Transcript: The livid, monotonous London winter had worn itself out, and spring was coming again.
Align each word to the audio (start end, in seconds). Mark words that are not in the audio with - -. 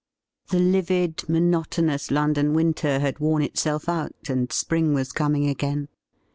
The 0.49 0.57
livid, 0.57 1.29
monotonous 1.29 2.09
London 2.09 2.55
winter 2.55 2.97
had 3.01 3.19
worn 3.19 3.43
itself 3.43 3.87
out, 3.87 4.15
and 4.29 4.51
spring 4.51 4.95
was 4.95 5.11
coming 5.11 5.47
again. 5.47 5.89